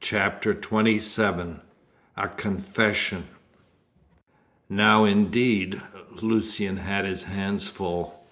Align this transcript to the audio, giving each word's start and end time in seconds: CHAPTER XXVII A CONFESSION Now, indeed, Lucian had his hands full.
CHAPTER 0.00 0.52
XXVII 0.54 1.60
A 2.16 2.28
CONFESSION 2.28 3.28
Now, 4.70 5.04
indeed, 5.04 5.82
Lucian 6.22 6.78
had 6.78 7.04
his 7.04 7.24
hands 7.24 7.68
full. 7.68 8.26